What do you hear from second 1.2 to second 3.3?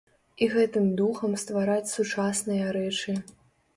ствараць сучасныя рэчы.